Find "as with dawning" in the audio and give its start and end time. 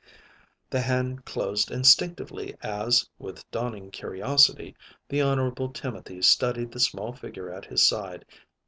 2.63-3.91